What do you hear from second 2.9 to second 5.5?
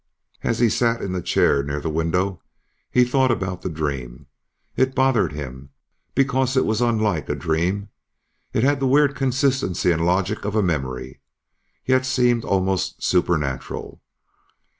thought about the dream. It bothered